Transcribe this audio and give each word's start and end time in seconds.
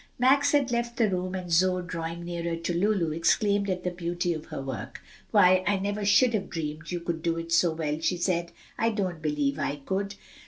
Max 0.17 0.51
had 0.51 0.71
left 0.71 0.97
the 0.97 1.07
room, 1.11 1.35
and 1.35 1.51
Zoe, 1.51 1.83
drawing 1.85 2.25
nearer 2.25 2.55
to 2.55 2.73
Lulu, 2.73 3.11
exclaimed 3.11 3.69
at 3.69 3.83
the 3.83 3.91
beauty 3.91 4.33
of 4.33 4.45
her 4.45 4.59
work. 4.59 4.99
"Why, 5.29 5.63
I 5.67 5.77
never 5.77 6.05
should 6.05 6.33
have 6.33 6.49
dreamed 6.49 6.89
you 6.89 6.99
could 7.01 7.21
do 7.21 7.37
it 7.37 7.51
so 7.51 7.71
well!" 7.71 7.99
she 7.99 8.17
said. 8.17 8.51
"I 8.79 8.89
don't 8.89 9.21
believe 9.21 9.59
I 9.59 9.75
could." 9.75 10.15